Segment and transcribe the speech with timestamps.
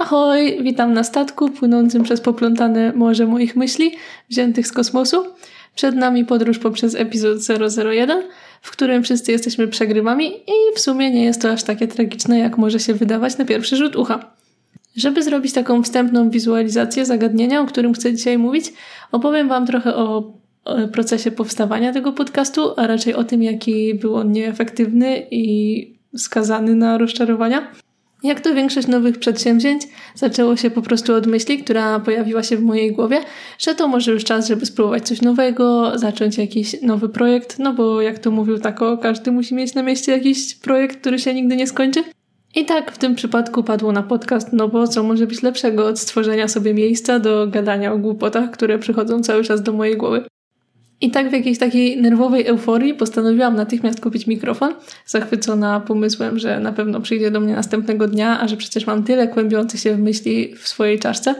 [0.00, 3.92] Ahoj, witam na statku płynącym przez poplątane morze moich myśli,
[4.30, 5.24] wziętych z kosmosu.
[5.74, 7.38] Przed nami podróż poprzez epizod
[7.94, 8.22] 001,
[8.62, 12.58] w którym wszyscy jesteśmy przegrywami i w sumie nie jest to aż takie tragiczne, jak
[12.58, 14.32] może się wydawać na pierwszy rzut ucha.
[14.96, 18.72] Żeby zrobić taką wstępną wizualizację zagadnienia, o którym chcę dzisiaj mówić,
[19.12, 20.32] opowiem Wam trochę o
[20.92, 26.98] procesie powstawania tego podcastu, a raczej o tym, jaki był on nieefektywny i skazany na
[26.98, 27.72] rozczarowania.
[28.22, 29.82] Jak to większość nowych przedsięwzięć,
[30.14, 33.20] zaczęło się po prostu od myśli, która pojawiła się w mojej głowie,
[33.58, 38.02] że to może już czas, żeby spróbować coś nowego, zacząć jakiś nowy projekt, no bo
[38.02, 41.66] jak to mówił Tako, każdy musi mieć na mieście jakiś projekt, który się nigdy nie
[41.66, 42.04] skończy.
[42.54, 45.98] I tak w tym przypadku padło na podcast, no bo co może być lepszego od
[45.98, 50.24] stworzenia sobie miejsca do gadania o głupotach, które przychodzą cały czas do mojej głowy.
[51.00, 54.74] I tak w jakiejś takiej nerwowej euforii postanowiłam natychmiast kupić mikrofon,
[55.06, 59.28] zachwycona pomysłem, że na pewno przyjdzie do mnie następnego dnia, a że przecież mam tyle
[59.28, 61.34] kłębiących się w myśli w swojej czaszce.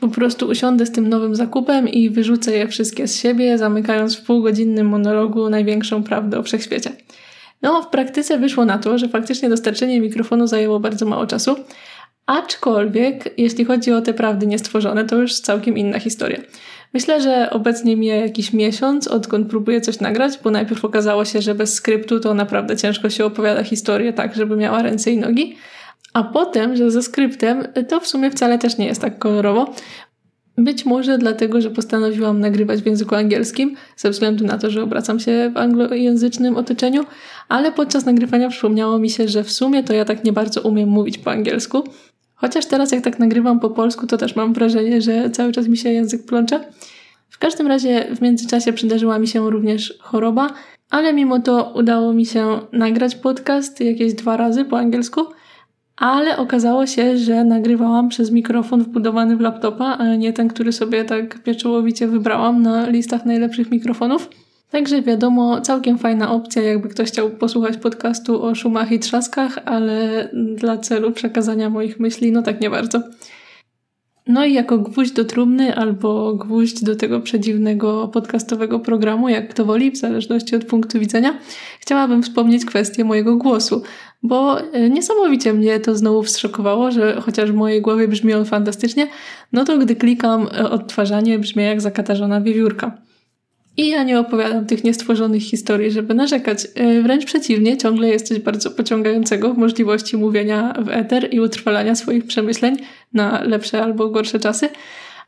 [0.00, 4.24] Po prostu usiądę z tym nowym zakupem i wyrzucę je wszystkie z siebie, zamykając w
[4.24, 6.90] półgodzinnym monologu największą prawdę o wszechświecie.
[7.62, 11.56] No, w praktyce wyszło na to, że faktycznie dostarczenie mikrofonu zajęło bardzo mało czasu,
[12.26, 16.40] aczkolwiek jeśli chodzi o te prawdy niestworzone, to już całkiem inna historia.
[16.92, 21.54] Myślę, że obecnie mija jakiś miesiąc, odkąd próbuję coś nagrać, bo najpierw okazało się, że
[21.54, 25.56] bez skryptu to naprawdę ciężko się opowiada historię tak, żeby miała ręce i nogi.
[26.12, 29.74] A potem, że ze skryptem to w sumie wcale też nie jest tak kolorowo.
[30.58, 35.20] Być może dlatego, że postanowiłam nagrywać w języku angielskim, ze względu na to, że obracam
[35.20, 37.04] się w anglojęzycznym otoczeniu,
[37.48, 40.88] ale podczas nagrywania przypomniało mi się, że w sumie to ja tak nie bardzo umiem
[40.88, 41.84] mówić po angielsku.
[42.40, 45.76] Chociaż teraz jak tak nagrywam po polsku, to też mam wrażenie, że cały czas mi
[45.76, 46.60] się język plącze.
[47.28, 50.50] W każdym razie w międzyczasie przydarzyła mi się również choroba,
[50.90, 55.20] ale mimo to udało mi się nagrać podcast jakieś dwa razy po angielsku,
[55.96, 61.04] ale okazało się, że nagrywałam przez mikrofon wbudowany w laptopa, a nie ten, który sobie
[61.04, 64.28] tak pieczołowicie wybrałam na listach najlepszych mikrofonów.
[64.70, 70.28] Także wiadomo, całkiem fajna opcja, jakby ktoś chciał posłuchać podcastu o szumach i trzaskach, ale
[70.56, 73.00] dla celu przekazania moich myśli, no tak nie bardzo.
[74.26, 79.64] No i jako gwóźdź do trumny albo gwóźdź do tego przedziwnego podcastowego programu, jak kto
[79.64, 81.38] woli, w zależności od punktu widzenia,
[81.80, 83.82] chciałabym wspomnieć kwestię mojego głosu,
[84.22, 89.06] bo e, niesamowicie mnie to znowu wstrzokowało, że chociaż w mojej głowie brzmi on fantastycznie,
[89.52, 93.09] no to gdy klikam e, odtwarzanie brzmi jak zakatarzona wiewiórka.
[93.80, 96.66] I ja nie opowiadam tych niestworzonych historii, żeby narzekać.
[96.74, 101.94] E, wręcz przeciwnie, ciągle jest coś bardzo pociągającego w możliwości mówienia w eter i utrwalania
[101.94, 102.76] swoich przemyśleń
[103.12, 104.68] na lepsze albo gorsze czasy.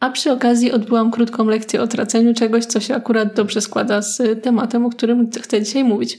[0.00, 4.42] A przy okazji odbyłam krótką lekcję o traceniu czegoś, co się akurat dobrze składa z
[4.42, 6.18] tematem, o którym chcę dzisiaj mówić.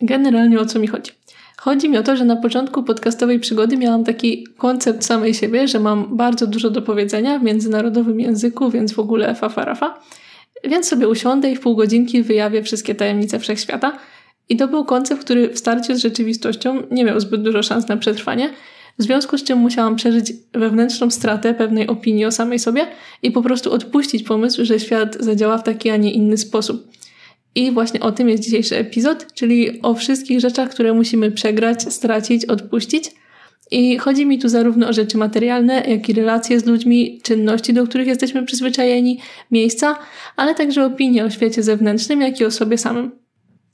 [0.00, 1.12] Generalnie o co mi chodzi?
[1.56, 5.80] Chodzi mi o to, że na początku podcastowej przygody miałam taki koncept samej siebie, że
[5.80, 9.94] mam bardzo dużo do powiedzenia w międzynarodowym języku, więc w ogóle fafarafa.
[9.94, 10.25] Fa.
[10.64, 13.98] Więc sobie usiądę i w pół godzinki wyjawię wszystkie tajemnice wszechświata.
[14.48, 17.96] I to był koncept, który w starciu z rzeczywistością nie miał zbyt dużo szans na
[17.96, 18.50] przetrwanie,
[18.98, 22.86] w związku z czym musiałam przeżyć wewnętrzną stratę pewnej opinii o samej sobie
[23.22, 26.88] i po prostu odpuścić pomysł, że świat zadziała w taki, a nie inny sposób.
[27.54, 32.44] I właśnie o tym jest dzisiejszy epizod, czyli o wszystkich rzeczach, które musimy przegrać, stracić,
[32.44, 33.10] odpuścić–
[33.70, 37.86] i chodzi mi tu zarówno o rzeczy materialne, jak i relacje z ludźmi, czynności, do
[37.86, 39.98] których jesteśmy przyzwyczajeni, miejsca,
[40.36, 43.10] ale także opinie o świecie zewnętrznym, jak i o sobie samym.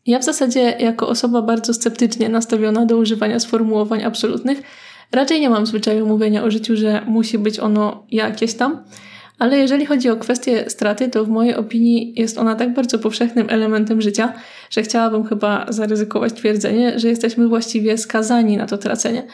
[0.07, 4.63] Ja w zasadzie, jako osoba bardzo sceptycznie nastawiona do używania sformułowań absolutnych,
[5.13, 8.85] raczej nie mam zwyczaju mówienia o życiu, że musi być ono jakieś tam,
[9.39, 13.47] ale jeżeli chodzi o kwestię straty, to w mojej opinii jest ona tak bardzo powszechnym
[13.51, 14.33] elementem życia,
[14.71, 19.27] że chciałabym chyba zaryzykować twierdzenie, że jesteśmy właściwie skazani na to tracenie.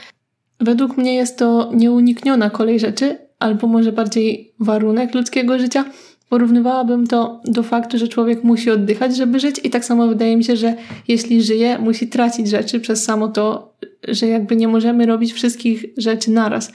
[0.61, 5.85] Według mnie jest to nieunikniona kolej rzeczy, albo może bardziej warunek ludzkiego życia.
[6.29, 10.45] Porównywałabym to do faktu, że człowiek musi oddychać, żeby żyć, i tak samo wydaje mi
[10.45, 10.75] się, że
[11.09, 13.75] jeśli żyje, musi tracić rzeczy przez samo to,
[14.09, 16.73] że jakby nie możemy robić wszystkich rzeczy naraz.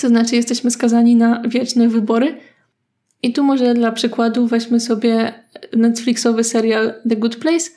[0.00, 2.36] To znaczy, jesteśmy skazani na wieczne wybory.
[3.22, 5.32] I tu może dla przykładu weźmy sobie
[5.76, 7.70] Netflixowy serial The Good Place,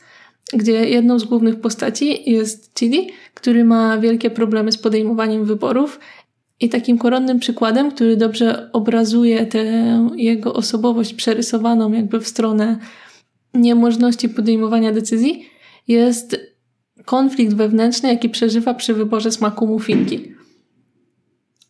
[0.57, 5.99] gdzie jedną z głównych postaci jest Chili, który ma wielkie problemy z podejmowaniem wyborów.
[6.59, 9.65] I takim koronnym przykładem, który dobrze obrazuje tę
[10.15, 12.77] jego osobowość przerysowaną jakby w stronę
[13.53, 15.45] niemożności podejmowania decyzji,
[15.87, 16.39] jest
[17.05, 20.33] konflikt wewnętrzny, jaki przeżywa przy wyborze smaku muffinki.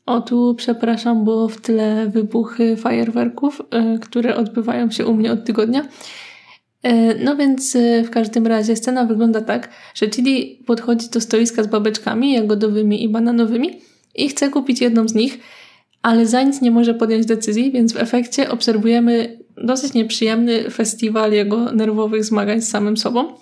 [0.06, 5.46] O tu przepraszam, bo w tyle wybuchy fajerwerków, e, które odbywają się u mnie od
[5.46, 5.86] tygodnia.
[6.84, 11.64] E, no więc e, w każdym razie scena wygląda tak, że Chili podchodzi do stoiska
[11.64, 13.82] z babeczkami jagodowymi i bananowymi
[14.16, 15.40] i chce kupić jedną z nich,
[16.02, 21.72] ale za nic nie może podjąć decyzji, więc w efekcie obserwujemy dosyć nieprzyjemny festiwal jego
[21.72, 23.34] nerwowych zmagań z samym sobą.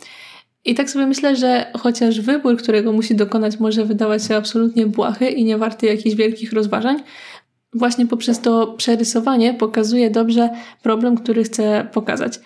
[0.65, 5.29] I tak sobie myślę, że chociaż wybór, którego musi dokonać, może wydawać się absolutnie błahy
[5.29, 6.97] i nie warty jakichś wielkich rozważań,
[7.73, 10.49] właśnie poprzez to przerysowanie pokazuje dobrze
[10.83, 12.39] problem, który chcę pokazać.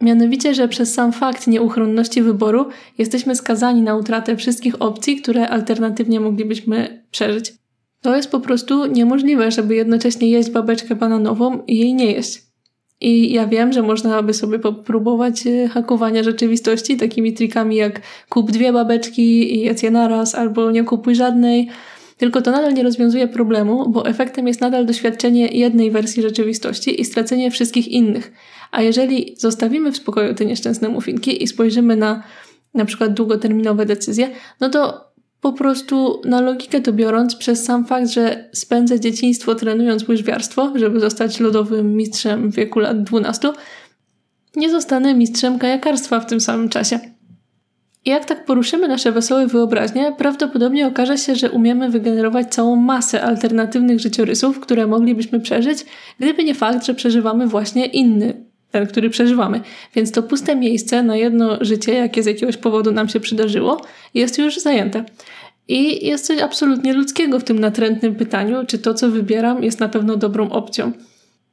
[0.00, 2.66] Mianowicie, że przez sam fakt nieuchronności wyboru
[2.98, 7.52] jesteśmy skazani na utratę wszystkich opcji, które alternatywnie moglibyśmy przeżyć.
[8.02, 12.42] To jest po prostu niemożliwe, żeby jednocześnie jeść babeczkę bananową i jej nie jeść.
[13.00, 18.50] I ja wiem, że można by sobie popróbować e, hakowania rzeczywistości takimi trikami jak kup
[18.50, 21.68] dwie babeczki i jedz je naraz, albo nie kupuj żadnej.
[22.20, 27.04] Tylko to nadal nie rozwiązuje problemu, bo efektem jest nadal doświadczenie jednej wersji rzeczywistości i
[27.04, 28.32] stracenie wszystkich innych.
[28.70, 32.22] A jeżeli zostawimy w spokoju te nieszczęsne muffinki i spojrzymy na
[32.74, 34.30] na przykład długoterminowe decyzje,
[34.60, 40.08] no to po prostu na logikę to biorąc, przez sam fakt, że spędzę dzieciństwo trenując
[40.08, 43.52] łyżwiarstwo, żeby zostać lodowym mistrzem w wieku lat 12,
[44.56, 47.00] nie zostanę mistrzem kajakarstwa w tym samym czasie.
[48.04, 53.22] I jak tak poruszymy nasze wesołe wyobraźnie, prawdopodobnie okaże się, że umiemy wygenerować całą masę
[53.22, 55.84] alternatywnych życiorysów, które moglibyśmy przeżyć,
[56.18, 59.60] gdyby nie fakt, że przeżywamy właśnie inny, ten, który przeżywamy.
[59.94, 63.80] Więc to puste miejsce na jedno życie, jakie z jakiegoś powodu nam się przydarzyło,
[64.14, 65.04] jest już zajęte.
[65.68, 69.88] I jest coś absolutnie ludzkiego w tym natrętnym pytaniu, czy to, co wybieram, jest na
[69.88, 70.92] pewno dobrą opcją.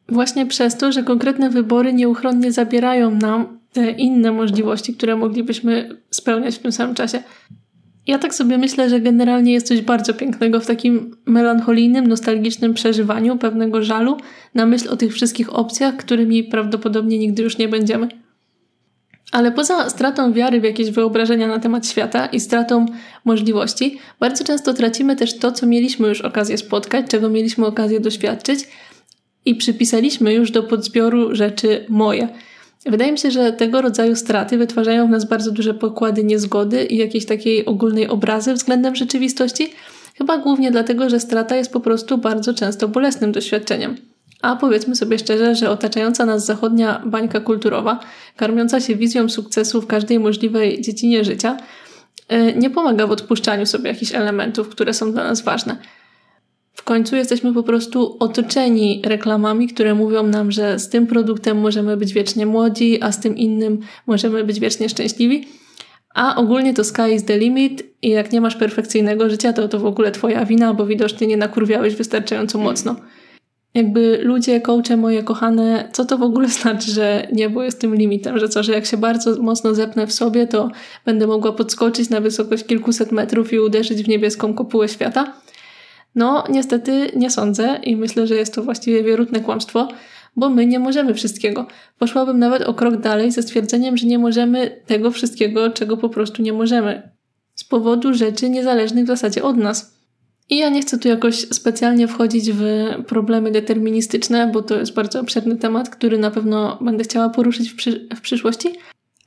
[0.09, 6.56] Właśnie przez to, że konkretne wybory nieuchronnie zabierają nam te inne możliwości, które moglibyśmy spełniać
[6.56, 7.24] w tym samym czasie.
[8.07, 13.38] Ja tak sobie myślę, że generalnie jest coś bardzo pięknego w takim melancholijnym, nostalgicznym przeżywaniu
[13.38, 14.18] pewnego żalu
[14.56, 18.07] na myśl o tych wszystkich opcjach, którymi prawdopodobnie nigdy już nie będziemy.
[19.31, 22.85] Ale poza stratą wiary w jakieś wyobrażenia na temat świata i stratą
[23.25, 28.59] możliwości, bardzo często tracimy też to, co mieliśmy już okazję spotkać, czego mieliśmy okazję doświadczyć
[29.45, 32.27] i przypisaliśmy już do podzbioru rzeczy moje.
[32.85, 36.97] Wydaje mi się, że tego rodzaju straty wytwarzają w nas bardzo duże pokłady niezgody i
[36.97, 39.74] jakiejś takiej ogólnej obrazy względem rzeczywistości,
[40.18, 43.97] chyba głównie dlatego, że strata jest po prostu bardzo często bolesnym doświadczeniem.
[44.41, 48.00] A powiedzmy sobie szczerze, że otaczająca nas zachodnia bańka kulturowa,
[48.35, 51.57] karmiąca się wizją sukcesu w każdej możliwej dziedzinie życia,
[52.27, 55.77] e, nie pomaga w odpuszczaniu sobie jakichś elementów, które są dla nas ważne.
[56.88, 62.13] Końcu jesteśmy po prostu otoczeni reklamami, które mówią nam, że z tym produktem możemy być
[62.13, 65.48] wiecznie młodzi, a z tym innym możemy być wiecznie szczęśliwi.
[66.13, 69.80] A ogólnie to sky is the limit i jak nie masz perfekcyjnego życia, to to
[69.80, 72.95] w ogóle twoja wina, bo widocznie nie nakurwiałeś wystarczająco mocno.
[73.74, 78.39] Jakby ludzie, coache moje kochane, co to w ogóle znaczy, że niebo jest tym limitem?
[78.39, 80.69] Że co, że jak się bardzo mocno zepnę w sobie, to
[81.06, 85.34] będę mogła podskoczyć na wysokość kilkuset metrów i uderzyć w niebieską kopułę świata?
[86.17, 89.87] No, niestety nie sądzę i myślę, że jest to właściwie wierutne kłamstwo,
[90.35, 91.67] bo my nie możemy wszystkiego.
[91.99, 96.41] Poszłabym nawet o krok dalej ze stwierdzeniem, że nie możemy tego wszystkiego, czego po prostu
[96.41, 97.11] nie możemy.
[97.55, 99.97] Z powodu rzeczy niezależnych w zasadzie od nas.
[100.49, 102.63] I ja nie chcę tu jakoś specjalnie wchodzić w
[103.07, 107.75] problemy deterministyczne, bo to jest bardzo obszerny temat, który na pewno będę chciała poruszyć w,
[108.15, 108.69] w przyszłości,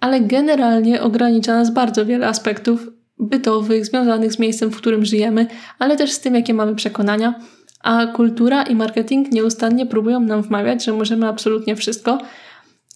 [0.00, 5.46] ale generalnie ogranicza nas bardzo wiele aspektów bytowych, związanych z miejscem, w którym żyjemy,
[5.78, 7.34] ale też z tym, jakie mamy przekonania.
[7.81, 12.18] A kultura i marketing nieustannie próbują nam wmawiać, że możemy absolutnie wszystko.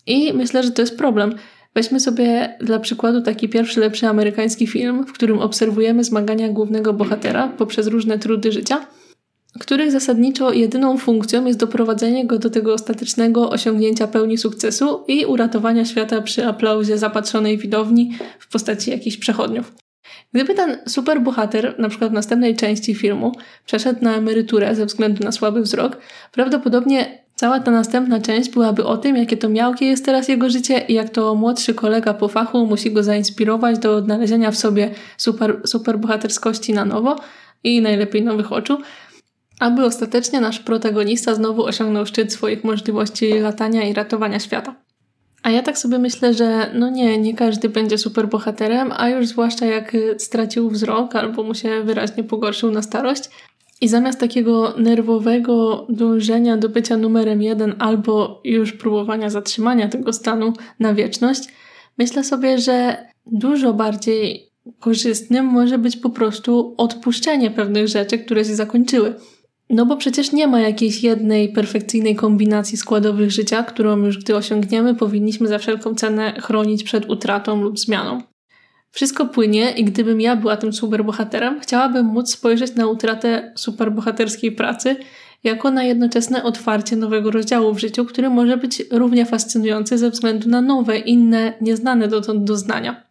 [0.06, 1.34] I myślę, że to jest problem.
[1.74, 7.48] Weźmy sobie dla przykładu taki pierwszy lepszy amerykański film, w którym obserwujemy zmagania głównego bohatera
[7.48, 8.86] poprzez różne trudy życia,
[9.60, 15.84] których zasadniczo jedyną funkcją jest doprowadzenie go do tego ostatecznego osiągnięcia pełni sukcesu i uratowania
[15.84, 19.83] świata przy aplauzie zapatrzonej widowni w postaci jakichś przechodniów.
[20.32, 23.32] Gdyby ten superbohater, na przykład w następnej części filmu,
[23.66, 25.98] przeszedł na emeryturę ze względu na słaby wzrok,
[26.32, 30.78] prawdopodobnie cała ta następna część byłaby o tym, jakie to miałkie jest teraz jego życie
[30.88, 35.60] i jak to młodszy kolega po fachu musi go zainspirować do odnalezienia w sobie super,
[35.64, 37.16] superbohaterskości na nowo
[37.64, 38.78] i najlepiej nowych oczu,
[39.60, 44.83] aby ostatecznie nasz protagonista znowu osiągnął szczyt swoich możliwości latania i ratowania świata.
[45.44, 49.26] A ja tak sobie myślę, że no nie, nie każdy będzie super bohaterem, a już
[49.26, 53.30] zwłaszcza jak stracił wzrok albo mu się wyraźnie pogorszył na starość.
[53.80, 60.52] I zamiast takiego nerwowego dążenia do bycia numerem jeden albo już próbowania zatrzymania tego stanu
[60.80, 61.48] na wieczność,
[61.98, 68.54] myślę sobie, że dużo bardziej korzystnym może być po prostu odpuszczenie pewnych rzeczy, które się
[68.54, 69.14] zakończyły.
[69.74, 74.94] No bo przecież nie ma jakiejś jednej perfekcyjnej kombinacji składowych życia, którą już gdy osiągniemy,
[74.94, 78.22] powinniśmy za wszelką cenę chronić przed utratą lub zmianą.
[78.90, 84.96] Wszystko płynie i gdybym ja była tym superbohaterem, chciałabym móc spojrzeć na utratę superbohaterskiej pracy
[85.44, 90.48] jako na jednoczesne otwarcie nowego rozdziału w życiu, który może być równie fascynujący ze względu
[90.48, 93.04] na nowe, inne, nieznane dotąd doznania.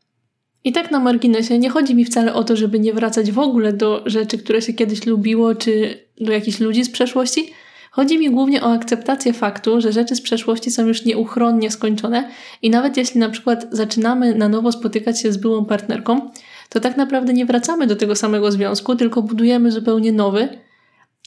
[0.64, 3.74] I tak na marginesie nie chodzi mi wcale o to, żeby nie wracać w ogóle
[3.74, 7.54] do rzeczy, które się kiedyś lubiło, czy do jakichś ludzi z przeszłości.
[7.92, 12.30] Chodzi mi głównie o akceptację faktu, że rzeczy z przeszłości są już nieuchronnie skończone
[12.62, 16.32] i nawet jeśli na przykład zaczynamy na nowo spotykać się z byłą partnerką,
[16.70, 20.50] to tak naprawdę nie wracamy do tego samego związku, tylko budujemy zupełnie nowy,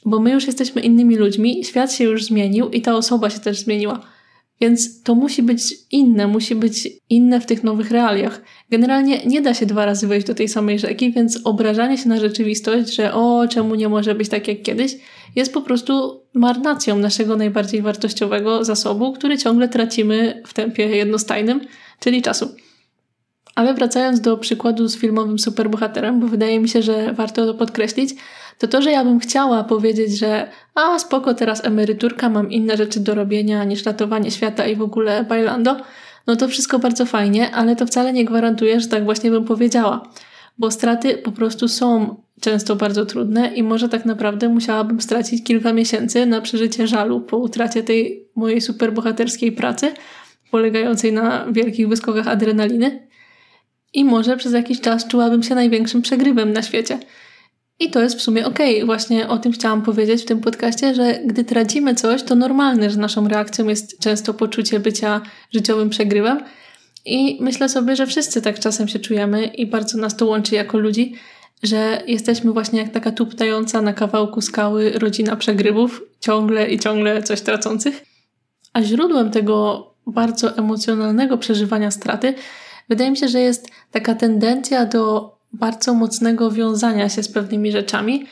[0.04, 3.58] bo my już jesteśmy innymi ludźmi, świat się już zmienił i ta osoba się też
[3.58, 4.00] zmieniła.
[4.60, 8.42] Więc to musi być inne, musi być inne w tych nowych realiach.
[8.70, 12.20] Generalnie nie da się dwa razy wejść do tej samej rzeki, więc obrażanie się na
[12.20, 14.96] rzeczywistość, że o, czemu nie może być tak jak kiedyś,
[15.36, 21.60] jest po prostu marnacją naszego najbardziej wartościowego zasobu, który ciągle tracimy w tempie jednostajnym,
[22.00, 22.48] czyli czasu.
[23.54, 28.14] Ale wracając do przykładu z filmowym superbohaterem, bo wydaje mi się, że warto to podkreślić,
[28.58, 33.00] to to, że ja bym chciała powiedzieć, że a spoko, teraz emeryturka, mam inne rzeczy
[33.00, 35.76] do robienia niż ratowanie świata i w ogóle bailando,
[36.26, 40.08] no to wszystko bardzo fajnie, ale to wcale nie gwarantuje, że tak właśnie bym powiedziała.
[40.58, 45.72] Bo straty po prostu są często bardzo trudne i może tak naprawdę musiałabym stracić kilka
[45.72, 49.94] miesięcy na przeżycie żalu po utracie tej mojej superbohaterskiej pracy,
[50.50, 53.08] polegającej na wielkich wyskokach adrenaliny.
[53.94, 56.98] I może przez jakiś czas czułabym się największym przegrywem na świecie–
[57.80, 58.74] i to jest w sumie okej.
[58.74, 58.86] Okay.
[58.86, 62.98] Właśnie o tym chciałam powiedzieć w tym podcaście, że gdy tracimy coś, to normalne, że
[62.98, 65.20] naszą reakcją jest często poczucie bycia
[65.54, 66.40] życiowym przegrywem.
[67.04, 70.78] I myślę sobie, że wszyscy tak czasem się czujemy i bardzo nas to łączy jako
[70.78, 71.14] ludzi,
[71.62, 77.40] że jesteśmy właśnie jak taka tuptająca na kawałku skały rodzina przegrywów, ciągle i ciągle coś
[77.40, 78.04] tracących.
[78.72, 82.34] A źródłem tego bardzo emocjonalnego przeżywania straty
[82.88, 88.26] wydaje mi się, że jest taka tendencja do bardzo mocnego wiązania się z pewnymi rzeczami,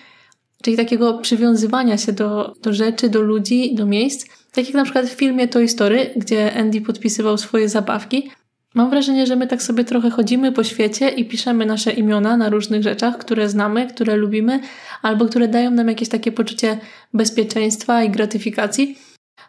[0.62, 4.26] czyli takiego przywiązywania się do, do rzeczy, do ludzi, do miejsc.
[4.52, 8.31] Tak jak na przykład w filmie Toy Story, gdzie Andy podpisywał swoje zabawki.
[8.75, 12.49] Mam wrażenie, że my tak sobie trochę chodzimy po świecie i piszemy nasze imiona na
[12.49, 14.61] różnych rzeczach, które znamy, które lubimy,
[15.02, 16.78] albo które dają nam jakieś takie poczucie
[17.14, 18.99] bezpieczeństwa i gratyfikacji.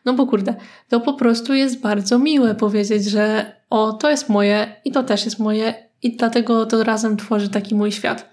[0.06, 0.56] No bo kurde,
[0.90, 5.26] to po prostu jest bardzo miłe powiedzieć, że o, to jest moje i to też
[5.26, 8.30] jest moje i dlatego to razem tworzy taki mój świat.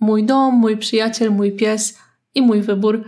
[0.00, 1.98] Mój dom, mój przyjaciel, mój pies
[2.34, 3.04] i mój wybór.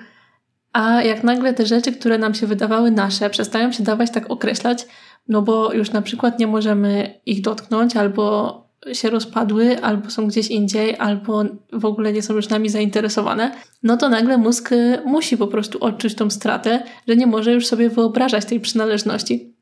[0.73, 4.87] A jak nagle te rzeczy, które nam się wydawały nasze, przestają się dawać tak określać,
[5.29, 10.49] no bo już na przykład nie możemy ich dotknąć, albo się rozpadły, albo są gdzieś
[10.49, 13.53] indziej, albo w ogóle nie są już nami zainteresowane,
[13.83, 14.71] no to nagle mózg
[15.05, 19.55] musi po prostu odczuć tą stratę, że nie może już sobie wyobrażać tej przynależności.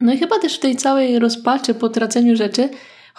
[0.00, 2.68] No i chyba też w tej całej rozpaczy po traceniu rzeczy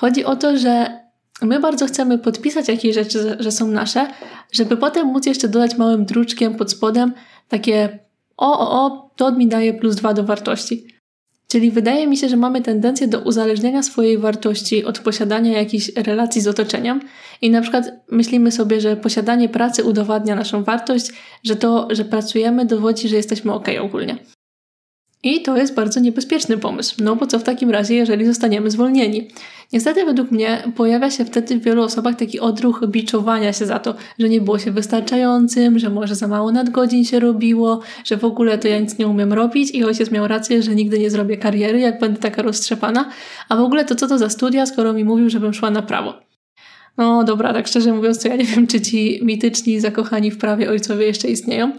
[0.02, 1.00] Chodzi o to, że
[1.42, 4.08] my bardzo chcemy podpisać jakieś rzeczy, że są nasze,
[4.52, 7.14] żeby potem móc jeszcze dodać małym druczkiem pod spodem
[7.48, 8.00] takie
[8.38, 10.88] o, o, o, to mi daje plus dwa do wartości.
[11.48, 16.42] Czyli wydaje mi się, że mamy tendencję do uzależnienia swojej wartości od posiadania jakichś relacji
[16.42, 17.02] z otoczeniem
[17.42, 21.12] i na przykład myślimy sobie, że posiadanie pracy udowadnia naszą wartość,
[21.44, 24.18] że to, że pracujemy dowodzi, że jesteśmy ok ogólnie.
[25.24, 29.28] I to jest bardzo niebezpieczny pomysł, no bo co w takim razie, jeżeli zostaniemy zwolnieni?
[29.74, 33.96] Niestety według mnie pojawia się wtedy w wielu osobach taki odruch biczowania się za to,
[34.20, 38.58] że nie było się wystarczającym, że może za mało nadgodzin się robiło, że w ogóle
[38.58, 41.80] to ja nic nie umiem robić i ojciec miał rację, że nigdy nie zrobię kariery,
[41.80, 43.10] jak będę taka roztrzepana,
[43.50, 46.14] a w ogóle to co to za studia, skoro mi mówił, żebym szła na prawo.
[46.98, 50.70] No dobra, tak szczerze mówiąc, to ja nie wiem, czy ci mityczni, zakochani w prawie
[50.70, 51.72] ojcowie jeszcze istnieją.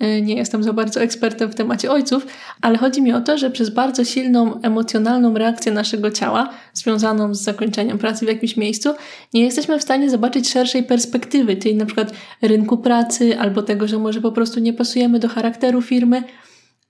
[0.00, 2.26] E, nie jestem za bardzo ekspertem w temacie ojców,
[2.60, 7.42] ale chodzi mi o to, że przez bardzo silną emocjonalną reakcję naszego ciała, związaną z
[7.42, 8.90] zakończeniem pracy w jakimś miejscu,
[9.34, 13.98] nie jesteśmy w stanie zobaczyć szerszej perspektywy, czyli na przykład rynku pracy, albo tego, że
[13.98, 16.22] może po prostu nie pasujemy do charakteru firmy,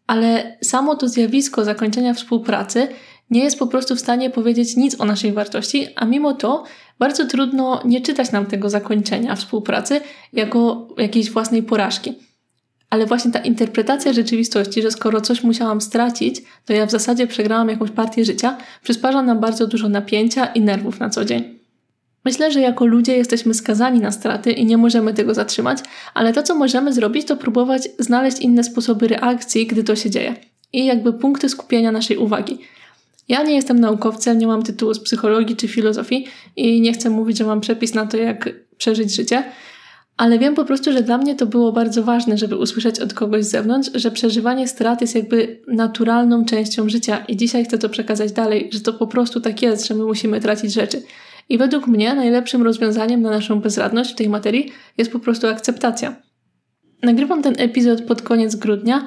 [0.07, 2.88] ale samo to zjawisko zakończenia współpracy
[3.31, 6.64] nie jest po prostu w stanie powiedzieć nic o naszej wartości, a mimo to
[6.99, 10.00] bardzo trudno nie czytać nam tego zakończenia współpracy
[10.33, 12.29] jako jakiejś własnej porażki.
[12.90, 17.68] Ale właśnie ta interpretacja rzeczywistości, że skoro coś musiałam stracić, to ja w zasadzie przegrałam
[17.68, 21.61] jakąś partię życia, przysparza nam bardzo dużo napięcia i nerwów na co dzień.
[22.25, 25.78] Myślę, że jako ludzie jesteśmy skazani na straty i nie możemy tego zatrzymać,
[26.14, 30.35] ale to, co możemy zrobić, to próbować znaleźć inne sposoby reakcji, gdy to się dzieje.
[30.73, 32.59] I jakby punkty skupienia naszej uwagi.
[33.28, 37.38] Ja nie jestem naukowcem, nie mam tytułu z psychologii czy filozofii i nie chcę mówić,
[37.38, 39.44] że mam przepis na to, jak przeżyć życie,
[40.20, 43.44] ale wiem po prostu, że dla mnie to było bardzo ważne, żeby usłyszeć od kogoś
[43.44, 48.32] z zewnątrz, że przeżywanie strat jest jakby naturalną częścią życia i dzisiaj chcę to przekazać
[48.32, 51.02] dalej, że to po prostu tak jest, że my musimy tracić rzeczy.
[51.48, 56.16] I według mnie najlepszym rozwiązaniem na naszą bezradność w tej materii jest po prostu akceptacja.
[57.02, 59.06] Nagrywam ten epizod pod koniec grudnia,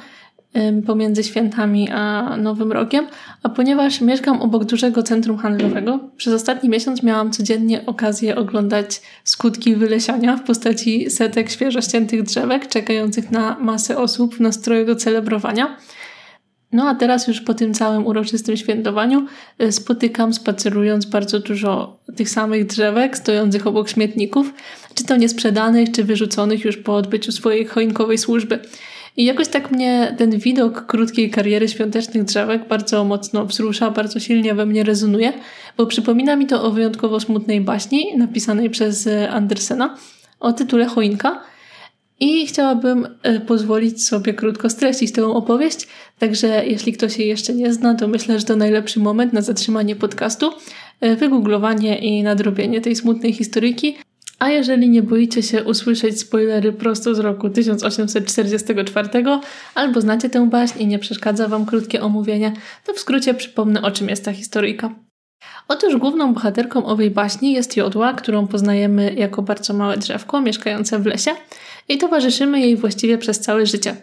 [0.86, 3.08] pomiędzy świętami a Nowym Rokiem,
[3.44, 9.76] a ponieważ mieszkam obok dużego centrum handlowego, przez ostatni miesiąc miałam codziennie okazję oglądać skutki
[9.76, 15.78] wylesiania w postaci setek świeżo ściętych drzewek czekających na masę osób w nastroju do celebrowania.
[16.72, 19.26] No a teraz już po tym całym uroczystym świętowaniu
[19.60, 24.54] e, spotykam spacerując bardzo dużo tych samych drzewek stojących obok śmietników,
[24.94, 28.60] czy to niesprzedanych, czy wyrzuconych już po odbyciu swojej choinkowej służby.
[29.18, 34.54] I jakoś tak mnie ten widok krótkiej kariery świątecznych drzewek bardzo mocno wzrusza, bardzo silnie
[34.54, 35.34] we mnie rezonuje,
[35.78, 39.98] bo przypomina mi to o wyjątkowo smutnej baśni napisanej przez e, Andersena
[40.40, 41.44] o tytule Choinka.
[42.20, 45.88] I chciałabym e, pozwolić sobie krótko streścić tę opowieść,
[46.20, 49.96] także jeśli ktoś jej jeszcze nie zna, to myślę, że to najlepszy moment na zatrzymanie
[49.96, 50.52] podcastu,
[51.02, 53.96] e, wygooglowanie i nadrobienie tej smutnej historyjki,
[54.44, 59.10] a jeżeli nie boicie się usłyszeć spoilery prosto z roku 1844
[59.76, 62.54] albo znacie tę baśń i nie przeszkadza Wam krótkie omówienie,
[62.86, 64.96] to w skrócie przypomnę o czym jest ta historyjka.
[65.68, 71.06] Otóż główną bohaterką owej baśni jest Jodła, którą poznajemy jako bardzo małe drzewko mieszkające w
[71.06, 71.32] lesie
[71.90, 73.96] i towarzyszymy jej właściwie przez całe życie.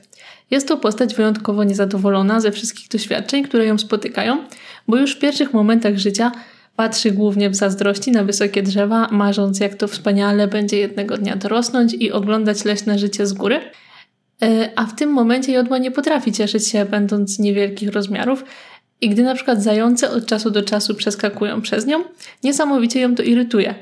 [0.50, 4.44] Jest to postać wyjątkowo niezadowolona ze wszystkich doświadczeń, które ją spotykają,
[4.88, 6.32] bo już w pierwszych momentach życia
[6.80, 11.94] Patrzy głównie w zazdrości na wysokie drzewa, marząc jak to wspaniale będzie jednego dnia dorosnąć
[11.94, 13.60] i oglądać leśne życie z góry.
[14.42, 18.44] E, a w tym momencie jodła nie potrafi cieszyć się, będąc niewielkich rozmiarów,
[19.00, 22.04] i gdy na przykład zające od czasu do czasu przeskakują przez nią,
[22.44, 23.74] niesamowicie ją to irytuje.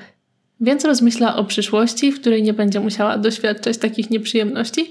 [0.60, 4.90] Więc rozmyśla o przyszłości, w której nie będzie musiała doświadczać takich nieprzyjemności,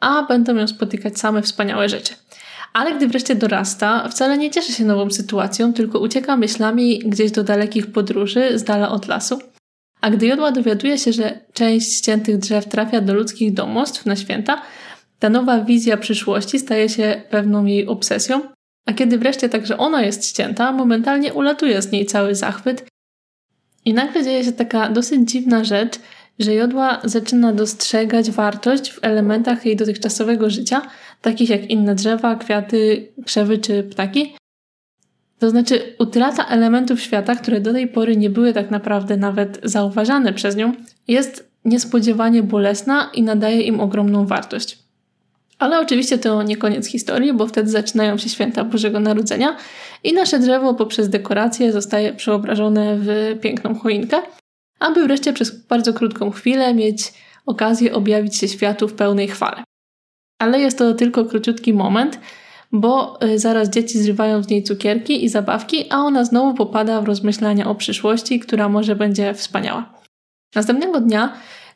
[0.00, 2.14] a będą ją spotykać same wspaniałe rzeczy.
[2.72, 7.44] Ale gdy wreszcie dorasta, wcale nie cieszy się nową sytuacją, tylko ucieka myślami gdzieś do
[7.44, 9.38] dalekich podróży, z dala od lasu.
[10.00, 14.62] A gdy Jodła dowiaduje się, że część ściętych drzew trafia do ludzkich domostw na święta,
[15.18, 18.40] ta nowa wizja przyszłości staje się pewną jej obsesją,
[18.86, 22.84] a kiedy wreszcie także ona jest ścięta, momentalnie ulatuje z niej cały zachwyt.
[23.84, 25.98] I nagle dzieje się taka dosyć dziwna rzecz,
[26.38, 30.82] że Jodła zaczyna dostrzegać wartość w elementach jej dotychczasowego życia,
[31.20, 34.34] takich jak inne drzewa, kwiaty, krzewy czy ptaki.
[35.38, 40.32] To znaczy, utrata elementów świata, które do tej pory nie były tak naprawdę nawet zauważane
[40.32, 40.72] przez nią,
[41.08, 44.78] jest niespodziewanie bolesna i nadaje im ogromną wartość.
[45.58, 49.56] Ale oczywiście to nie koniec historii, bo wtedy zaczynają się święta Bożego Narodzenia
[50.04, 54.22] i nasze drzewo poprzez dekoracje zostaje przeobrażone w piękną choinkę,
[54.78, 57.12] aby wreszcie przez bardzo krótką chwilę mieć
[57.46, 59.64] okazję objawić się światu w pełnej chwale.
[60.40, 62.18] Ale jest to tylko króciutki moment,
[62.72, 67.04] bo y, zaraz dzieci zrywają z niej cukierki i zabawki, a ona znowu popada w
[67.04, 69.92] rozmyślania o przyszłości, która może będzie wspaniała.
[70.54, 71.32] Następnego dnia,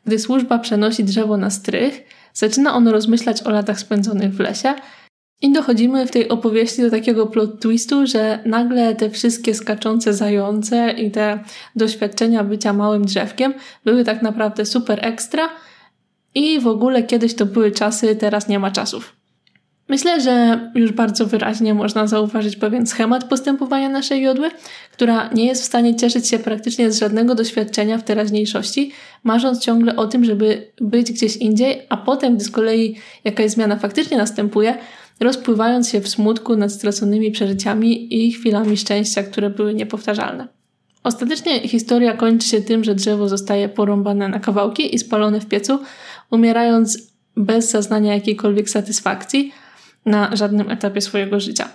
[0.07, 4.75] gdy służba przenosi drzewo na strych, zaczyna ono rozmyślać o latach spędzonych w lesie
[5.43, 10.91] i dochodzimy w tej opowieści do takiego plot twistu, że nagle te wszystkie skaczące zające
[10.91, 11.39] i te
[11.77, 15.49] doświadczenia bycia małym drzewkiem były tak naprawdę super ekstra
[16.35, 19.17] i w ogóle kiedyś to były czasy, teraz nie ma czasów.
[19.89, 24.51] Myślę, że już bardzo wyraźnie można zauważyć pewien schemat postępowania naszej jodły,
[24.93, 28.93] która nie jest w stanie cieszyć się praktycznie z żadnego doświadczenia w teraźniejszości,
[29.25, 33.77] marząc ciągle o tym, żeby być gdzieś indziej, a potem, gdy z kolei jakaś zmiana
[33.77, 34.79] faktycznie następuje,
[35.21, 40.49] rozpływając się w smutku nad straconymi przeżyciami i chwilami szczęścia, które były niepowtarzalne.
[41.05, 45.79] Ostatecznie historia kończy się tym, że drzewo zostaje porąbane na kawałki i spalone w piecu,
[46.35, 46.99] umierając
[47.37, 49.53] bez zaznania jakiejkolwiek satysfakcji
[50.07, 51.69] na żadnym etapie swojego życia.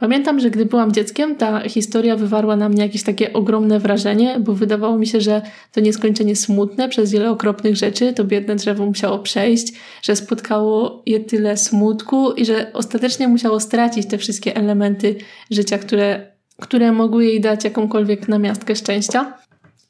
[0.00, 4.54] Pamiętam, że gdy byłam dzieckiem, ta historia wywarła na mnie jakieś takie ogromne wrażenie, bo
[4.54, 9.18] wydawało mi się, że to nieskończenie smutne przez wiele okropnych rzeczy, to biedne drzewo musiało
[9.18, 15.16] przejść, że spotkało je tyle smutku i że ostatecznie musiało stracić te wszystkie elementy
[15.50, 19.39] życia, które, które mogły jej dać jakąkolwiek namiastkę szczęścia.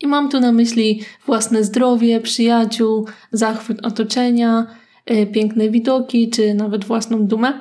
[0.01, 4.67] I mam tu na myśli własne zdrowie, przyjaciół, zachwyt otoczenia,
[5.11, 7.61] yy, piękne widoki, czy nawet własną dumę.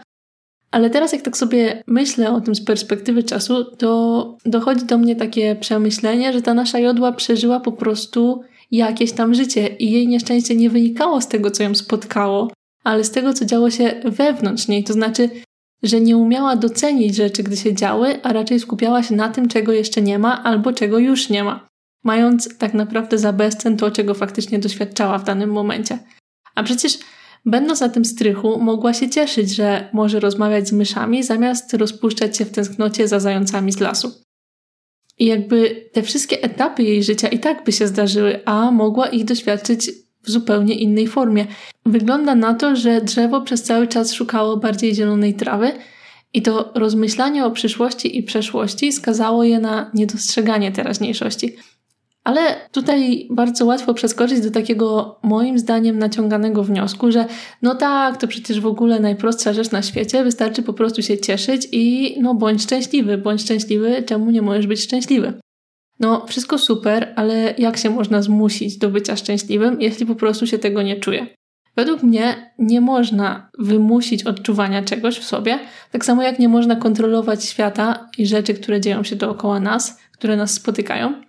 [0.72, 5.16] Ale teraz, jak tak sobie myślę o tym z perspektywy czasu, to dochodzi do mnie
[5.16, 10.56] takie przemyślenie, że ta nasza jodła przeżyła po prostu jakieś tam życie i jej nieszczęście
[10.56, 12.52] nie wynikało z tego, co ją spotkało,
[12.84, 14.84] ale z tego, co działo się wewnątrz niej.
[14.84, 15.30] To znaczy,
[15.84, 19.72] że nie umiała docenić rzeczy, gdy się działy, a raczej skupiała się na tym, czego
[19.72, 21.69] jeszcze nie ma albo czego już nie ma,
[22.04, 26.00] mając tak naprawdę za bezcen to, czego faktycznie doświadczała w danym momencie.
[26.56, 27.00] A przecież
[27.46, 32.46] Będąc na tym strychu, mogła się cieszyć, że może rozmawiać z myszami, zamiast rozpuszczać się
[32.46, 34.12] w tęsknocie za zającami z lasu.
[35.20, 39.26] I jakby te wszystkie etapy jej życia i tak by się zdarzyły, a mogła ich
[39.26, 39.92] doświadczyć
[40.24, 41.48] w zupełnie innej formie.
[41.86, 45.72] Wygląda na to, że drzewo przez cały czas szukało bardziej zielonej trawy
[46.34, 51.56] i to rozmyślanie o przyszłości i przeszłości skazało je na niedostrzeganie teraźniejszości.
[52.24, 57.26] Ale tutaj bardzo łatwo przeskoczyć do takiego, moim zdaniem, naciąganego wniosku, że
[57.62, 61.68] no tak, to przecież w ogóle najprostsza rzecz na świecie, wystarczy po prostu się cieszyć
[61.72, 65.34] i no bądź szczęśliwy, bądź szczęśliwy, czemu nie możesz być szczęśliwy?
[66.00, 70.60] No, wszystko super, ale jak się można zmusić do bycia szczęśliwym, jeśli po prostu się
[70.60, 71.28] tego nie czuje?
[71.76, 75.60] Według mnie nie można wymusić odczuwania czegoś w sobie,
[75.92, 80.36] tak samo jak nie można kontrolować świata i rzeczy, które dzieją się dookoła nas, które
[80.36, 81.29] nas spotykają.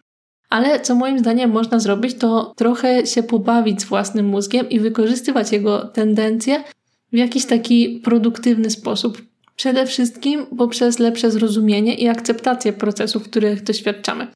[0.50, 5.52] Ale co moim zdaniem można zrobić, to trochę się pobawić z własnym mózgiem i wykorzystywać
[5.52, 6.64] jego tendencje
[7.12, 9.22] w jakiś taki produktywny sposób.
[9.56, 14.26] Przede wszystkim poprzez lepsze zrozumienie i akceptację procesów, których doświadczamy.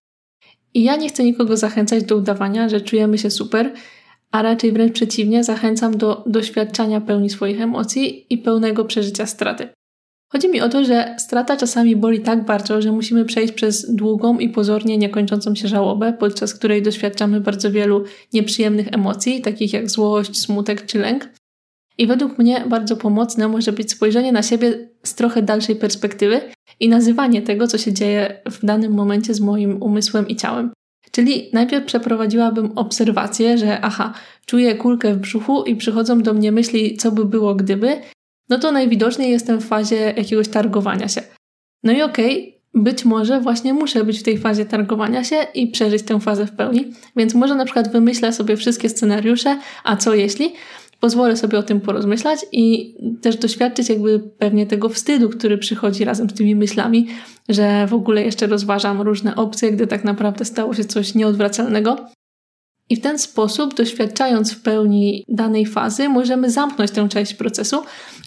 [0.75, 3.73] I ja nie chcę nikogo zachęcać do udawania, że czujemy się super,
[4.31, 9.69] a raczej wręcz przeciwnie, zachęcam do doświadczania pełni swoich emocji i pełnego przeżycia straty.
[10.35, 14.39] Chodzi mi o to, że strata czasami boli tak bardzo, że musimy przejść przez długą
[14.39, 20.41] i pozornie niekończącą się żałobę, podczas której doświadczamy bardzo wielu nieprzyjemnych emocji, takich jak złość,
[20.41, 21.29] smutek czy lęk.
[21.99, 26.41] I według mnie bardzo pomocne może być spojrzenie na siebie z trochę dalszej perspektywy
[26.81, 30.73] i nazywanie tego, co się dzieje w danym momencie z moim umysłem i ciałem.
[31.11, 34.13] Czyli najpierw przeprowadziłabym obserwację, że aha,
[34.47, 38.01] czuję kulkę w brzuchu i przychodzą do mnie myśli, co by było gdyby,
[38.49, 41.23] no to najwidoczniej jestem w fazie jakiegoś targowania się.
[41.83, 45.67] No i okej, okay, być może właśnie muszę być w tej fazie targowania się i
[45.67, 50.15] przeżyć tę fazę w pełni, więc może na przykład wymyślę sobie wszystkie scenariusze, a co
[50.15, 50.53] jeśli?
[51.01, 56.31] Pozwolę sobie o tym porozmyślać i też doświadczyć jakby pewnie tego wstydu, który przychodzi razem
[56.31, 57.07] z tymi myślami,
[57.49, 62.07] że w ogóle jeszcze rozważam różne opcje, gdy tak naprawdę stało się coś nieodwracalnego.
[62.91, 67.83] I w ten sposób, doświadczając w pełni danej fazy, możemy zamknąć tę część procesu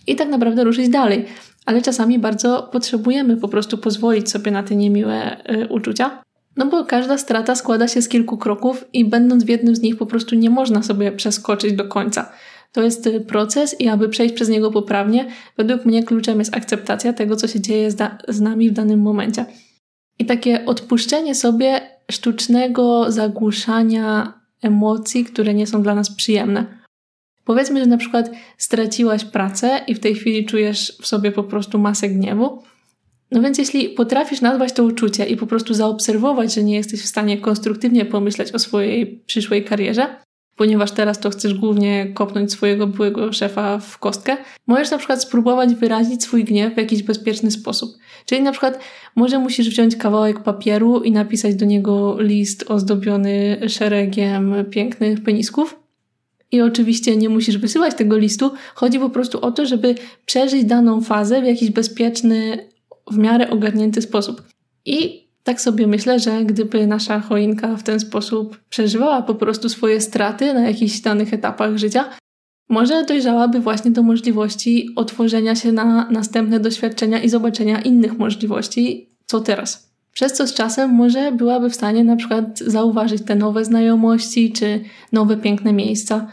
[0.08, 1.26] i tak naprawdę ruszyć dalej.
[1.66, 6.22] Ale czasami bardzo potrzebujemy po prostu pozwolić sobie na te niemiłe y, uczucia.
[6.58, 9.98] No bo każda strata składa się z kilku kroków i będąc w jednym z nich
[9.98, 12.32] po prostu nie można sobie przeskoczyć do końca.
[12.72, 17.14] To jest y, proces i aby przejść przez niego poprawnie, według mnie kluczem jest akceptacja
[17.14, 19.46] tego, co się dzieje z, z nami w danym momencie.
[20.20, 26.66] I takie odpuszczenie sobie sztucznego zagłuszania emocji, które nie są dla nas przyjemne.
[27.46, 31.80] Powiedzmy, że na przykład straciłaś pracę i w tej chwili czujesz w sobie po prostu
[31.80, 32.64] masę gniewu.
[33.32, 37.08] No więc jeśli potrafisz nazwać to uczucie i po prostu zaobserwować, że nie jesteś w
[37.08, 40.08] stanie konstruktywnie pomyśleć o swojej przyszłej karierze,
[40.58, 45.76] ponieważ teraz to chcesz głównie kopnąć swojego byłego szefa w kostkę, możesz na przykład spróbować
[45.76, 47.98] wyrazić swój gniew w jakiś bezpieczny sposób.
[48.26, 48.80] Czyli na przykład
[49.16, 55.80] może musisz wziąć kawałek papieru i napisać do niego list ozdobiony szeregiem pięknych penisków.
[56.52, 61.02] I oczywiście nie musisz wysyłać tego listu, chodzi po prostu o to, żeby przeżyć daną
[61.02, 62.68] fazę w jakiś bezpieczny,
[63.12, 64.42] w miarę ogarnięty sposób.
[64.86, 70.02] I tak sobie myślę, że gdyby nasza choinka w ten sposób przeżywała po prostu swoje
[70.02, 72.06] straty na jakichś danych etapach życia,
[72.70, 79.40] może dojrzałaby właśnie do możliwości otworzenia się na następne doświadczenia i zobaczenia innych możliwości, co
[79.40, 79.92] teraz.
[80.12, 84.84] Przez co z czasem może byłaby w stanie na przykład zauważyć te nowe znajomości czy
[85.12, 86.28] nowe piękne miejsca.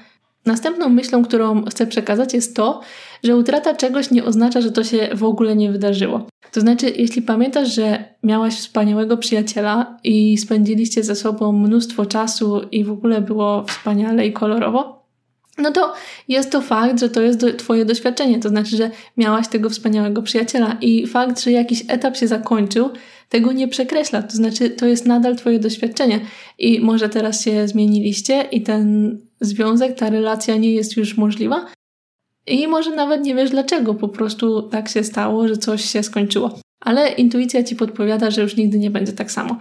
[0.46, 2.80] Następną myślą, którą chcę przekazać jest to,
[3.22, 6.26] że utrata czegoś nie oznacza, że to się w ogóle nie wydarzyło.
[6.52, 12.85] To znaczy, jeśli pamiętasz, że miałaś wspaniałego przyjaciela i spędziliście ze sobą mnóstwo czasu i
[12.85, 15.04] w ogóle było wspaniale i kolorowo,
[15.59, 15.93] no to
[16.29, 18.40] jest to fakt, że to jest do, Twoje doświadczenie.
[18.40, 22.90] To znaczy, że miałaś tego wspaniałego przyjaciela i fakt, że jakiś etap się zakończył,
[23.29, 24.23] tego nie przekreśla.
[24.23, 26.21] To znaczy, to jest nadal Twoje doświadczenie.
[26.59, 31.67] I może teraz się zmieniliście i ten związek, ta relacja nie jest już możliwa,
[32.47, 36.59] i może nawet nie wiesz dlaczego, po prostu tak się stało, że coś się skończyło.
[36.81, 39.59] Ale intuicja ci podpowiada, że już nigdy nie będzie tak samo.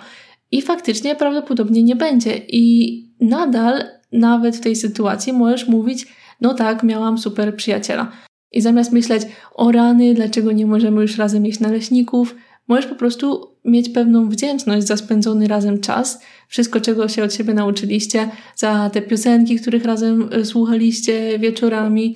[0.51, 2.37] I faktycznie prawdopodobnie nie będzie.
[2.47, 6.07] I nadal, nawet w tej sytuacji, możesz mówić:
[6.41, 8.11] No tak, miałam super przyjaciela.
[8.51, 9.23] I zamiast myśleć
[9.53, 12.35] o rany, dlaczego nie możemy już razem jeść naleśników,
[12.67, 17.53] możesz po prostu mieć pewną wdzięczność za spędzony razem czas, wszystko, czego się od siebie
[17.53, 22.15] nauczyliście, za te piosenki, których razem e, słuchaliście wieczorami,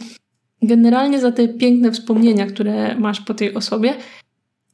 [0.61, 3.93] generalnie za te piękne wspomnienia, które masz po tej osobie.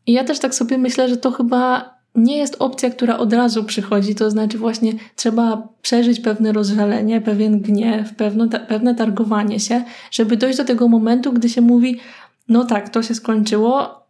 [0.07, 3.63] I ja też tak sobie myślę, że to chyba nie jest opcja, która od razu
[3.63, 10.37] przychodzi, to znaczy właśnie trzeba przeżyć pewne rozżalenie, pewien gniew, pewne, pewne targowanie się, żeby
[10.37, 11.99] dojść do tego momentu, gdy się mówi,
[12.47, 14.03] no tak, to się skończyło,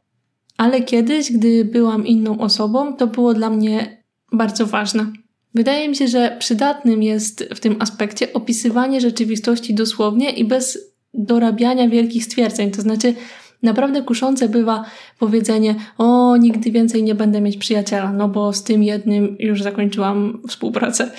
[0.58, 5.06] ale kiedyś, gdy byłam inną osobą, to było dla mnie bardzo ważne.
[5.56, 11.90] Wydaje mi się, że przydatnym jest w tym aspekcie opisywanie rzeczywistości dosłownie i bez dorabiania
[11.90, 12.72] wielkich stwierdzeń.
[12.72, 13.16] To znaczy,
[13.64, 14.86] naprawdę kuszące bywa
[15.20, 20.42] powiedzenie: O, nigdy więcej nie będę mieć przyjaciela, no bo z tym jednym już zakończyłam
[20.48, 21.12] współpracę.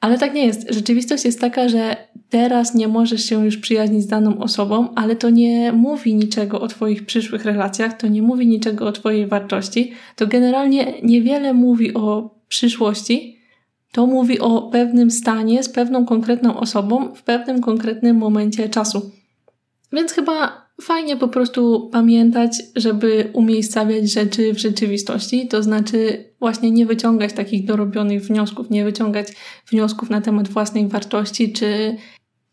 [0.00, 0.74] Ale tak nie jest.
[0.74, 1.96] Rzeczywistość jest taka, że
[2.30, 6.68] teraz nie możesz się już przyjaźnić z daną osobą, ale to nie mówi niczego o
[6.68, 12.34] Twoich przyszłych relacjach, to nie mówi niczego o Twojej wartości, to generalnie niewiele mówi o
[12.48, 13.38] przyszłości,
[13.92, 19.10] to mówi o pewnym stanie z pewną konkretną osobą w pewnym konkretnym momencie czasu.
[19.92, 26.86] Więc chyba fajnie po prostu pamiętać, żeby umiejscawiać rzeczy w rzeczywistości, to znaczy właśnie nie
[26.86, 29.28] wyciągać takich dorobionych wniosków, nie wyciągać
[29.70, 31.96] wniosków na temat własnej wartości czy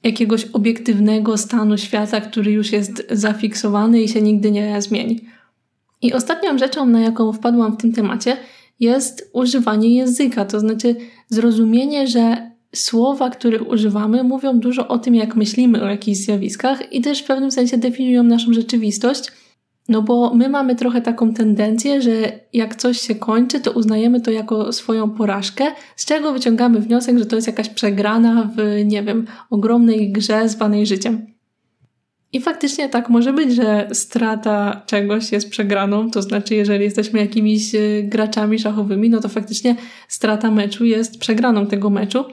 [0.04, 5.22] jakiegoś obiektywnego stanu świata, który już jest zafiksowany i się nigdy nie zmieni.
[6.02, 8.38] I ostatnią rzeczą, na jaką wpadłam w tym temacie,
[8.80, 10.96] jest używanie języka, to znaczy
[11.30, 17.02] zrozumienie, że słowa, których używamy, mówią dużo o tym, jak myślimy o jakichś zjawiskach i
[17.02, 19.32] też w pewnym sensie definiują naszą rzeczywistość.
[19.90, 22.12] No bo my mamy trochę taką tendencję, że
[22.54, 27.26] jak coś się kończy, to uznajemy to jako swoją porażkę, z czego wyciągamy wniosek, że
[27.26, 31.26] to jest jakaś przegrana w, nie wiem, ogromnej grze zwanej życiem.
[32.34, 37.76] I faktycznie tak może być, że strata czegoś jest przegraną, to znaczy, jeżeli jesteśmy jakimiś
[37.76, 39.76] y, graczami szachowymi, no to faktycznie
[40.08, 42.26] strata meczu jest przegraną tego meczu.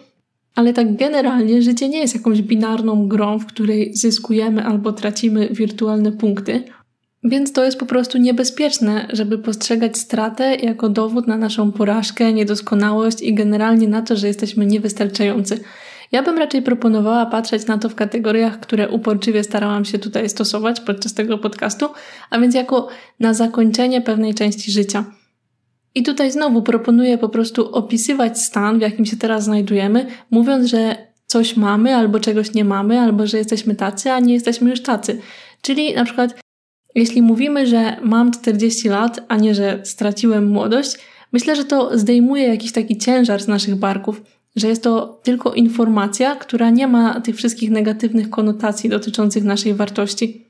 [0.59, 6.13] Ale tak generalnie życie nie jest jakąś binarną grą, w której zyskujemy albo tracimy wirtualne
[6.13, 6.63] punkty.
[7.25, 13.23] Więc to jest po prostu niebezpieczne, żeby postrzegać stratę jako dowód na naszą porażkę, niedoskonałość
[13.23, 15.61] i generalnie na to, że jesteśmy niewystarczający.
[16.13, 20.81] Ja bym raczej proponowała patrzeć na to w kategoriach, które uporczywie starałam się tutaj stosować
[20.81, 21.87] podczas tego podcastu,
[22.31, 22.89] a więc jako
[23.21, 25.05] na zakończenie pewnej części życia.
[25.99, 30.97] I tutaj znowu proponuję po prostu opisywać stan, w jakim się teraz znajdujemy, mówiąc, że
[31.27, 35.21] coś mamy albo czegoś nie mamy, albo że jesteśmy tacy, a nie jesteśmy już tacy.
[35.63, 36.41] Czyli na przykład,
[36.95, 40.99] jeśli mówimy, że mam 40 lat, a nie, że straciłem młodość,
[41.33, 44.23] myślę, że to zdejmuje jakiś taki ciężar z naszych barków,
[44.57, 50.47] że jest to tylko informacja, która nie ma tych wszystkich negatywnych konotacji dotyczących naszej wartości.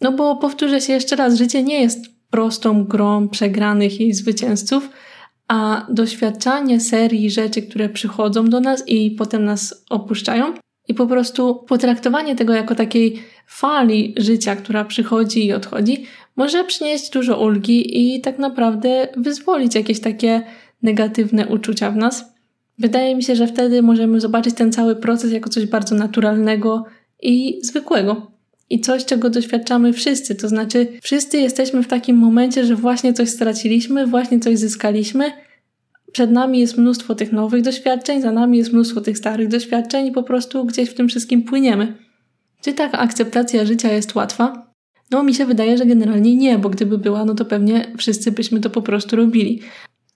[0.00, 4.90] No bo powtórzę się jeszcze raz, życie nie jest prostą grą przegranych i zwycięzców,
[5.48, 10.54] a doświadczanie serii rzeczy, które przychodzą do nas i potem nas opuszczają,
[10.88, 17.10] i po prostu potraktowanie tego jako takiej fali życia, która przychodzi i odchodzi, może przynieść
[17.10, 20.42] dużo ulgi i tak naprawdę wyzwolić jakieś takie
[20.82, 22.24] negatywne uczucia w nas.
[22.78, 26.84] Wydaje mi się, że wtedy możemy zobaczyć ten cały proces jako coś bardzo naturalnego
[27.22, 28.35] i zwykłego
[28.70, 30.34] i coś, czego doświadczamy wszyscy.
[30.34, 35.32] To znaczy, wszyscy jesteśmy w takim momencie, że właśnie coś straciliśmy, właśnie coś zyskaliśmy.
[36.12, 40.12] Przed nami jest mnóstwo tych nowych doświadczeń, za nami jest mnóstwo tych starych doświadczeń i
[40.12, 41.96] po prostu gdzieś w tym wszystkim płyniemy.
[42.60, 44.66] Czy taka akceptacja życia jest łatwa?
[45.10, 48.60] No, mi się wydaje, że generalnie nie, bo gdyby była, no to pewnie wszyscy byśmy
[48.60, 49.60] to po prostu robili.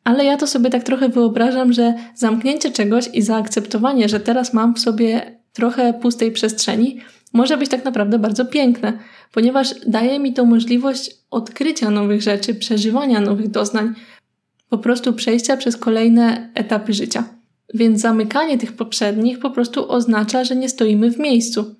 [0.04, 4.74] Ale ja to sobie tak trochę wyobrażam, że zamknięcie czegoś i zaakceptowanie, że teraz mam
[4.74, 7.00] w sobie trochę pustej przestrzeni,
[7.32, 8.92] może być tak naprawdę bardzo piękne,
[9.32, 13.94] ponieważ daje mi to możliwość odkrycia nowych rzeczy, przeżywania nowych doznań,
[14.68, 17.24] po prostu przejścia przez kolejne etapy życia.
[17.74, 21.74] Więc zamykanie tych poprzednich po prostu oznacza, że nie stoimy w miejscu.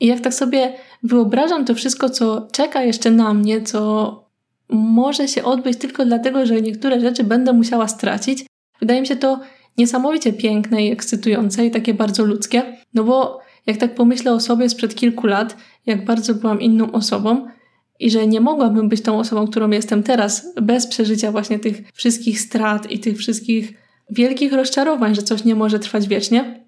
[0.00, 4.12] I jak tak sobie wyobrażam to wszystko, co czeka jeszcze na mnie, co
[4.68, 8.46] może się odbyć tylko dlatego, że niektóre rzeczy będę musiała stracić,
[8.80, 9.40] wydaje mi się to
[9.78, 14.68] niesamowicie piękne i ekscytujące i takie bardzo ludzkie, no bo jak tak pomyślę o sobie
[14.68, 17.46] sprzed kilku lat, jak bardzo byłam inną osobą
[18.00, 22.40] i że nie mogłabym być tą osobą, którą jestem teraz, bez przeżycia właśnie tych wszystkich
[22.40, 23.72] strat i tych wszystkich
[24.10, 26.66] wielkich rozczarowań, że coś nie może trwać wiecznie,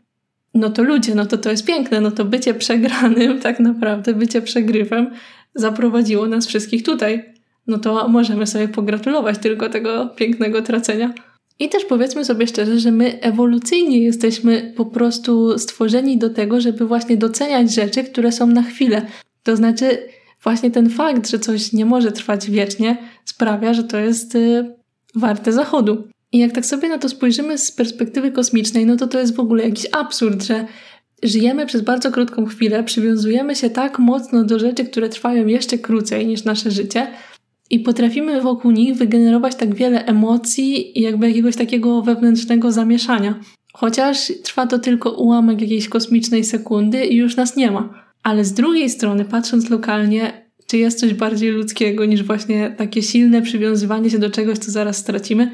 [0.55, 4.43] no to ludzie, no to to jest piękne, no to bycie przegranym, tak naprawdę, bycie
[4.43, 5.11] przegrywem
[5.55, 7.35] zaprowadziło nas wszystkich tutaj.
[7.67, 11.13] No to możemy sobie pogratulować tylko tego pięknego tracenia.
[11.59, 16.87] I też powiedzmy sobie szczerze, że my ewolucyjnie jesteśmy po prostu stworzeni do tego, żeby
[16.87, 19.07] właśnie doceniać rzeczy, które są na chwilę.
[19.43, 19.99] To znaczy,
[20.43, 24.75] właśnie ten fakt, że coś nie może trwać wiecznie, sprawia, że to jest y,
[25.15, 26.09] warte zachodu.
[26.33, 29.41] I jak tak sobie na to spojrzymy z perspektywy kosmicznej, no to to jest w
[29.41, 30.67] ogóle jakiś absurd, że
[31.23, 36.27] żyjemy przez bardzo krótką chwilę, przywiązujemy się tak mocno do rzeczy, które trwają jeszcze krócej
[36.27, 37.07] niż nasze życie,
[37.71, 43.41] i potrafimy wokół nich wygenerować tak wiele emocji i jakby jakiegoś takiego wewnętrznego zamieszania.
[43.73, 48.09] Chociaż trwa to tylko ułamek jakiejś kosmicznej sekundy i już nas nie ma.
[48.23, 53.43] Ale z drugiej strony, patrząc lokalnie, czy jest coś bardziej ludzkiego niż właśnie takie silne
[53.43, 55.51] przywiązywanie się do czegoś, co zaraz stracimy?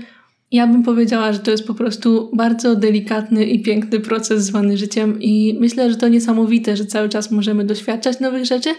[0.53, 5.23] Ja bym powiedziała, że to jest po prostu bardzo delikatny i piękny proces zwany życiem,
[5.23, 8.71] i myślę, że to niesamowite, że cały czas możemy doświadczać nowych rzeczy,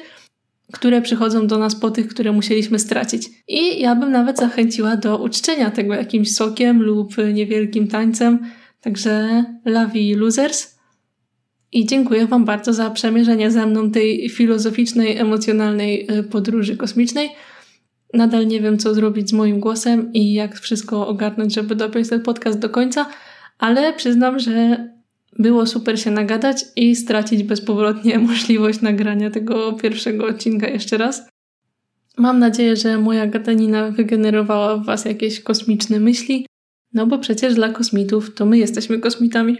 [0.73, 3.29] które przychodzą do nas po tych, które musieliśmy stracić.
[3.47, 8.39] I ja bym nawet zachęciła do uczczenia tego jakimś sokiem lub niewielkim tańcem.
[8.81, 10.75] Także lavi losers.
[11.71, 17.29] I dziękuję Wam bardzo za przemierzenie ze mną tej filozoficznej, emocjonalnej e, podróży kosmicznej.
[18.13, 22.21] Nadal nie wiem, co zrobić z moim głosem i jak wszystko ogarnąć, żeby dopiąć ten
[22.21, 23.05] podcast do końca,
[23.59, 24.87] ale przyznam, że
[25.39, 31.29] było super się nagadać i stracić bezpowrotnie możliwość nagrania tego pierwszego odcinka jeszcze raz.
[32.17, 36.45] Mam nadzieję, że moja gadanina wygenerowała w Was jakieś kosmiczne myśli,
[36.93, 39.57] no bo przecież dla kosmitów to my jesteśmy kosmitami.